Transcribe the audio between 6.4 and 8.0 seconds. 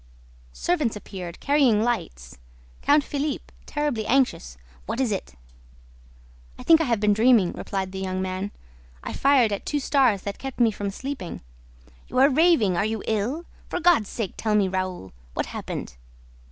"I think I have been dreaming," replied the